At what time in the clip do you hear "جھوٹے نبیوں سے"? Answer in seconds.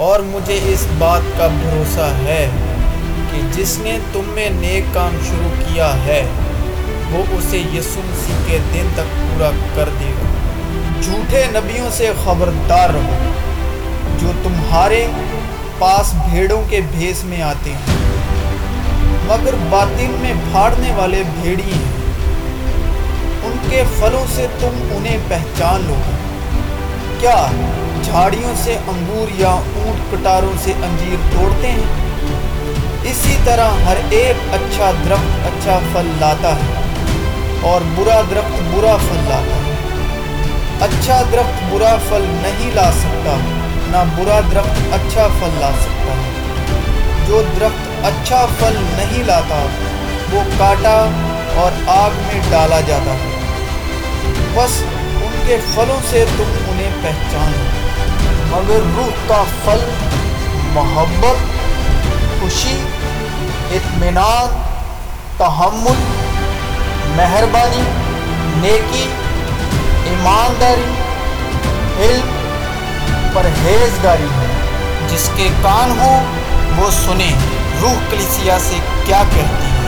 11.02-12.12